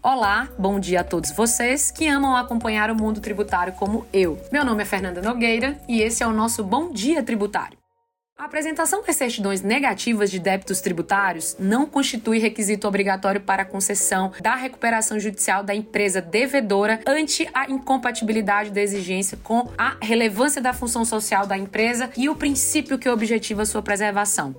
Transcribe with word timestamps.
Olá, 0.00 0.48
bom 0.56 0.78
dia 0.78 1.00
a 1.00 1.04
todos 1.04 1.32
vocês 1.32 1.90
que 1.90 2.06
amam 2.06 2.36
acompanhar 2.36 2.88
o 2.88 2.94
mundo 2.94 3.20
tributário 3.20 3.72
como 3.72 4.06
eu. 4.12 4.40
Meu 4.52 4.64
nome 4.64 4.80
é 4.80 4.86
Fernanda 4.86 5.20
Nogueira 5.20 5.76
e 5.88 6.00
esse 6.00 6.22
é 6.22 6.26
o 6.26 6.32
nosso 6.32 6.62
Bom 6.62 6.92
Dia 6.92 7.20
Tributário. 7.20 7.76
A 8.38 8.44
apresentação 8.44 9.02
das 9.02 9.16
certidões 9.16 9.60
negativas 9.60 10.30
de 10.30 10.38
débitos 10.38 10.80
tributários 10.80 11.56
não 11.58 11.84
constitui 11.84 12.38
requisito 12.38 12.86
obrigatório 12.86 13.40
para 13.40 13.64
a 13.64 13.66
concessão 13.66 14.30
da 14.40 14.54
recuperação 14.54 15.18
judicial 15.18 15.64
da 15.64 15.74
empresa 15.74 16.22
devedora 16.22 17.00
ante 17.04 17.48
a 17.52 17.68
incompatibilidade 17.68 18.70
da 18.70 18.80
exigência 18.80 19.36
com 19.42 19.68
a 19.76 19.96
relevância 20.00 20.62
da 20.62 20.72
função 20.72 21.04
social 21.04 21.44
da 21.44 21.58
empresa 21.58 22.08
e 22.16 22.28
o 22.28 22.36
princípio 22.36 23.00
que 23.00 23.08
objetiva 23.08 23.66
sua 23.66 23.82
preservação 23.82 24.54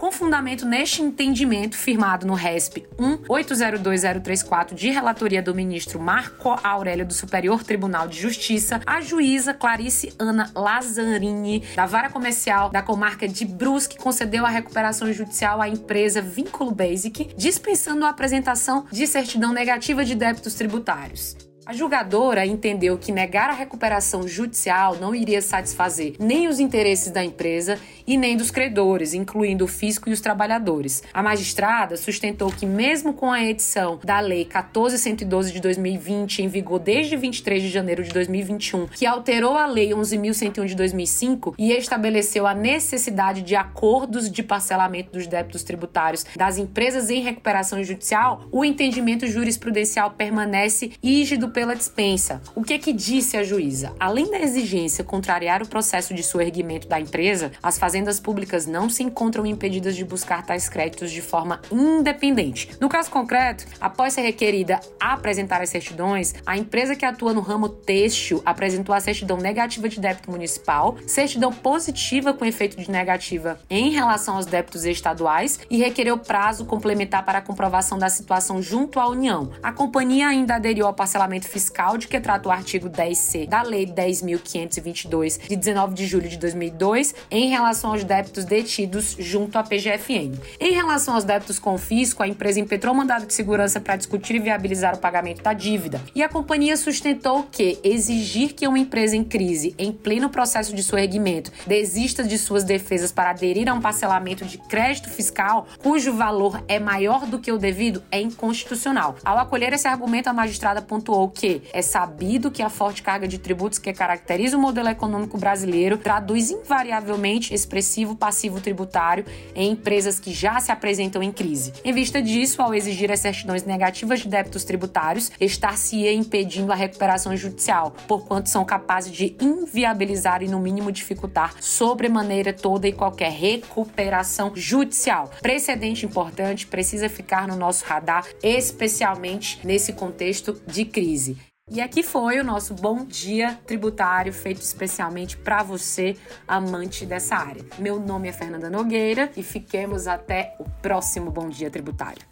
com 0.00 0.10
fundamento 0.10 0.64
neste 0.64 1.02
entendimento 1.02 1.76
firmado 1.76 2.26
no 2.26 2.32
RESP 2.32 2.86
1802034 3.28 4.72
de 4.72 4.88
relatoria 4.88 5.42
do 5.42 5.54
ministro 5.54 6.00
Marco 6.00 6.58
Aurélio 6.64 7.04
do 7.04 7.12
Superior 7.12 7.62
Tribunal 7.62 8.08
de 8.08 8.18
Justiça, 8.18 8.80
a 8.86 9.02
juíza 9.02 9.52
Clarice 9.52 10.14
Ana 10.18 10.50
Lazzarini, 10.56 11.62
da 11.76 11.84
Vara 11.84 12.08
Comercial 12.08 12.70
da 12.70 12.80
Comarca 12.80 13.28
de 13.28 13.44
Brusque, 13.44 13.98
concedeu 13.98 14.46
a 14.46 14.48
recuperação 14.48 15.12
judicial 15.12 15.60
à 15.60 15.68
empresa 15.68 16.22
Vínculo 16.22 16.70
Basic, 16.70 17.34
dispensando 17.36 18.06
a 18.06 18.08
apresentação 18.08 18.86
de 18.90 19.06
certidão 19.06 19.52
negativa 19.52 20.02
de 20.02 20.14
débitos 20.14 20.54
tributários. 20.54 21.36
A 21.70 21.72
julgadora 21.72 22.44
entendeu 22.44 22.98
que 22.98 23.12
negar 23.12 23.48
a 23.48 23.52
recuperação 23.52 24.26
judicial 24.26 24.96
não 24.96 25.14
iria 25.14 25.40
satisfazer 25.40 26.16
nem 26.18 26.48
os 26.48 26.58
interesses 26.58 27.12
da 27.12 27.22
empresa 27.22 27.78
e 28.10 28.16
nem 28.16 28.36
dos 28.36 28.50
credores, 28.50 29.14
incluindo 29.14 29.64
o 29.64 29.68
fisco 29.68 30.10
e 30.10 30.12
os 30.12 30.20
trabalhadores. 30.20 31.00
A 31.14 31.22
magistrada 31.22 31.96
sustentou 31.96 32.50
que, 32.50 32.66
mesmo 32.66 33.14
com 33.14 33.30
a 33.30 33.40
edição 33.40 34.00
da 34.02 34.18
Lei 34.18 34.40
1412 34.40 35.52
de 35.52 35.60
2020, 35.60 36.42
em 36.42 36.48
vigor 36.48 36.80
desde 36.80 37.16
23 37.16 37.62
de 37.62 37.68
janeiro 37.68 38.02
de 38.02 38.10
2021, 38.10 38.88
que 38.88 39.06
alterou 39.06 39.56
a 39.56 39.64
Lei 39.64 39.90
11.101 39.90 40.66
de 40.66 40.74
2005 40.74 41.54
e 41.56 41.70
estabeleceu 41.70 42.48
a 42.48 42.52
necessidade 42.52 43.42
de 43.42 43.54
acordos 43.54 44.28
de 44.28 44.42
parcelamento 44.42 45.12
dos 45.12 45.28
débitos 45.28 45.62
tributários 45.62 46.26
das 46.36 46.58
empresas 46.58 47.10
em 47.10 47.22
recuperação 47.22 47.80
judicial, 47.84 48.44
o 48.50 48.64
entendimento 48.64 49.24
jurisprudencial 49.28 50.10
permanece 50.10 50.90
rígido 51.00 51.50
pela 51.50 51.76
dispensa. 51.76 52.42
O 52.56 52.64
que 52.64 52.76
que 52.76 52.92
disse 52.92 53.36
a 53.36 53.44
juíza? 53.44 53.94
Além 54.00 54.28
da 54.28 54.40
exigência 54.40 55.04
contrariar 55.04 55.62
o 55.62 55.68
processo 55.68 56.12
de 56.12 56.24
soerguimento 56.24 56.88
da 56.88 56.98
empresa, 56.98 57.52
as 57.62 57.78
fazendas 57.78 57.99
públicas 58.20 58.66
não 58.66 58.88
se 58.88 59.02
encontram 59.02 59.44
impedidas 59.44 59.96
de 59.96 60.04
buscar 60.04 60.46
tais 60.46 60.68
créditos 60.68 61.10
de 61.10 61.20
forma 61.20 61.60
independente. 61.70 62.70
No 62.80 62.88
caso 62.88 63.10
concreto, 63.10 63.66
após 63.80 64.14
ser 64.14 64.22
requerida 64.22 64.80
apresentar 64.98 65.60
as 65.60 65.68
certidões, 65.68 66.34
a 66.46 66.56
empresa 66.56 66.96
que 66.96 67.04
atua 67.04 67.32
no 67.32 67.40
ramo 67.40 67.68
têxtil 67.68 68.42
apresentou 68.44 68.94
a 68.94 69.00
certidão 69.00 69.36
negativa 69.36 69.88
de 69.88 70.00
débito 70.00 70.30
municipal, 70.30 70.96
certidão 71.06 71.52
positiva 71.52 72.32
com 72.32 72.44
efeito 72.44 72.76
de 72.76 72.90
negativa 72.90 73.60
em 73.68 73.90
relação 73.90 74.36
aos 74.36 74.46
débitos 74.46 74.84
estaduais 74.84 75.58
e 75.68 75.76
requereu 75.76 76.18
prazo 76.18 76.64
complementar 76.64 77.24
para 77.24 77.38
a 77.38 77.42
comprovação 77.42 77.98
da 77.98 78.08
situação 78.08 78.62
junto 78.62 79.00
à 79.00 79.08
União. 79.08 79.50
A 79.62 79.72
companhia 79.72 80.28
ainda 80.28 80.56
aderiu 80.56 80.86
ao 80.86 80.94
parcelamento 80.94 81.48
fiscal 81.48 81.96
de 81.96 82.08
que 82.08 82.20
trata 82.20 82.48
o 82.48 82.52
artigo 82.52 82.88
10C 82.88 83.48
da 83.48 83.62
Lei 83.62 83.86
10.522, 83.86 85.48
de 85.48 85.56
19 85.56 85.94
de 85.94 86.06
julho 86.06 86.28
de 86.28 86.38
2002, 86.38 87.14
em 87.30 87.48
relação 87.48 87.79
aos 87.88 88.04
débitos 88.04 88.44
detidos 88.44 89.16
junto 89.18 89.56
à 89.56 89.62
PGFN. 89.62 90.38
Em 90.58 90.72
relação 90.72 91.14
aos 91.14 91.24
débitos 91.24 91.58
com 91.58 91.78
fisco, 91.78 92.22
a 92.22 92.28
empresa 92.28 92.60
impetrou 92.60 92.94
mandado 92.94 93.26
de 93.26 93.32
segurança 93.32 93.80
para 93.80 93.96
discutir 93.96 94.36
e 94.36 94.38
viabilizar 94.38 94.94
o 94.94 94.98
pagamento 94.98 95.42
da 95.42 95.52
dívida. 95.52 96.00
E 96.14 96.22
a 96.22 96.28
companhia 96.28 96.76
sustentou 96.76 97.44
que 97.50 97.78
exigir 97.82 98.52
que 98.52 98.66
uma 98.66 98.78
empresa 98.78 99.16
em 99.16 99.24
crise, 99.24 99.74
em 99.78 99.92
pleno 99.92 100.28
processo 100.28 100.74
de 100.74 100.82
soerguimento, 100.82 101.52
desista 101.66 102.24
de 102.24 102.36
suas 102.36 102.64
defesas 102.64 103.12
para 103.12 103.30
aderir 103.30 103.68
a 103.68 103.74
um 103.74 103.80
parcelamento 103.80 104.44
de 104.44 104.58
crédito 104.58 105.08
fiscal 105.08 105.66
cujo 105.78 106.12
valor 106.12 106.62
é 106.68 106.78
maior 106.78 107.26
do 107.26 107.38
que 107.38 107.52
o 107.52 107.58
devido 107.58 108.02
é 108.10 108.20
inconstitucional. 108.20 109.16
Ao 109.24 109.38
acolher 109.38 109.72
esse 109.72 109.86
argumento, 109.86 110.28
a 110.28 110.32
magistrada 110.32 110.82
pontuou 110.82 111.28
que 111.28 111.62
é 111.72 111.82
sabido 111.82 112.50
que 112.50 112.62
a 112.62 112.68
forte 112.68 113.02
carga 113.02 113.28
de 113.28 113.38
tributos 113.38 113.78
que 113.78 113.92
caracteriza 113.92 114.56
o 114.56 114.60
modelo 114.60 114.88
econômico 114.88 115.38
brasileiro 115.38 115.98
traduz 115.98 116.50
invariavelmente 116.50 117.54
expressivo 117.70 118.16
passivo 118.16 118.60
tributário 118.60 119.24
em 119.54 119.70
empresas 119.70 120.18
que 120.18 120.32
já 120.32 120.58
se 120.58 120.72
apresentam 120.72 121.22
em 121.22 121.30
crise. 121.30 121.72
Em 121.84 121.92
vista 121.92 122.20
disso, 122.20 122.60
ao 122.60 122.74
exigir 122.74 123.12
as 123.12 123.20
certidões 123.20 123.62
negativas 123.62 124.20
de 124.20 124.28
débitos 124.28 124.64
tributários, 124.64 125.30
estar-se-ia 125.40 126.12
impedindo 126.12 126.72
a 126.72 126.74
recuperação 126.74 127.36
judicial, 127.36 127.94
porquanto 128.08 128.48
são 128.48 128.64
capazes 128.64 129.12
de 129.12 129.36
inviabilizar 129.40 130.42
e, 130.42 130.48
no 130.48 130.58
mínimo, 130.58 130.90
dificultar 130.90 131.54
sobremaneira 131.60 132.52
toda 132.52 132.88
e 132.88 132.92
qualquer 132.92 133.30
recuperação 133.30 134.52
judicial. 134.56 135.30
Precedente 135.40 136.04
importante 136.04 136.66
precisa 136.66 137.08
ficar 137.08 137.46
no 137.46 137.54
nosso 137.54 137.84
radar, 137.84 138.26
especialmente 138.42 139.60
nesse 139.64 139.92
contexto 139.92 140.60
de 140.66 140.84
crise. 140.84 141.49
E 141.72 141.80
aqui 141.80 142.02
foi 142.02 142.40
o 142.40 142.44
nosso 142.44 142.74
bom 142.74 143.04
dia 143.04 143.56
tributário 143.64 144.32
feito 144.32 144.60
especialmente 144.60 145.36
para 145.36 145.62
você, 145.62 146.16
amante 146.46 147.06
dessa 147.06 147.36
área. 147.36 147.64
Meu 147.78 148.00
nome 148.00 148.28
é 148.28 148.32
Fernanda 148.32 148.68
Nogueira 148.68 149.30
e 149.36 149.42
fiquemos 149.44 150.08
até 150.08 150.56
o 150.58 150.64
próximo 150.82 151.30
bom 151.30 151.48
dia 151.48 151.70
tributário. 151.70 152.29